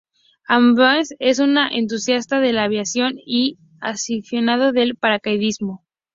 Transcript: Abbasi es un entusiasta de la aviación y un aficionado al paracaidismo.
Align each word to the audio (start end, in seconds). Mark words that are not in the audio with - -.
Abbasi 0.49 1.13
es 1.19 1.37
un 1.37 1.59
entusiasta 1.59 2.39
de 2.39 2.53
la 2.53 2.63
aviación 2.63 3.19
y 3.23 3.59
un 3.59 3.77
aficionado 3.83 4.69
al 4.69 4.95
paracaidismo. 4.95 5.83